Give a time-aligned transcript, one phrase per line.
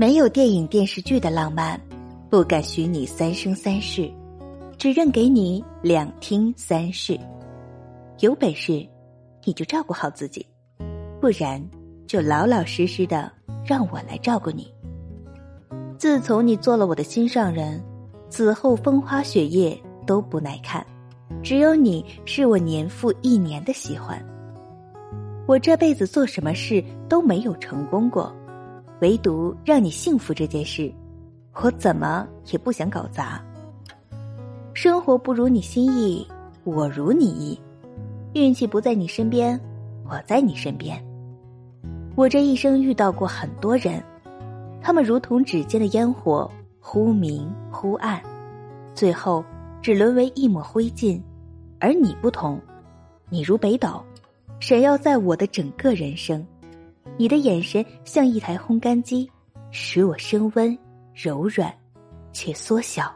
[0.00, 1.78] 没有电影电视剧的浪漫，
[2.30, 4.10] 不敢许你三生三世，
[4.78, 7.20] 只认给你两厅三室。
[8.20, 8.82] 有本事，
[9.44, 10.46] 你就照顾好自己，
[11.20, 11.62] 不然
[12.06, 13.30] 就老老实实的
[13.62, 14.72] 让我来照顾你。
[15.98, 17.78] 自从你做了我的心上人，
[18.30, 20.82] 此后风花雪月都不耐看，
[21.42, 24.18] 只有你是我年复一年的喜欢。
[25.46, 28.34] 我这辈子做什么事都没有成功过，
[29.00, 30.92] 唯独让你幸福这件事，
[31.54, 33.42] 我怎么也不想搞砸。
[34.74, 36.26] 生活不如你心意，
[36.64, 37.58] 我如你意，
[38.34, 39.58] 运气不在你身边，
[40.04, 41.02] 我在你身边。
[42.14, 44.02] 我这一生遇到过很多人。
[44.82, 48.20] 他们如同指尖的烟火，忽明忽暗，
[48.94, 49.44] 最后
[49.82, 51.20] 只沦为一抹灰烬。
[51.78, 52.60] 而你不同，
[53.28, 54.02] 你如北斗，
[54.58, 56.46] 闪耀在我的整个人生。
[57.20, 59.30] 你的眼神像一台烘干机，
[59.70, 60.74] 使我升温
[61.12, 61.70] 柔软，
[62.32, 63.14] 却缩小。